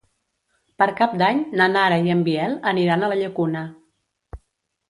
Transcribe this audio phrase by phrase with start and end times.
[0.81, 3.63] Per Cap d'Any na Nara i en Biel aniran a la Llacuna.